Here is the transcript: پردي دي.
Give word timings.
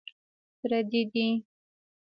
پردي 0.59 1.01
دي. 1.13 1.27